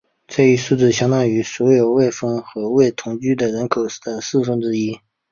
[0.27, 4.99] 这一数字相当于所有未婚或未同居的人口的四分之一。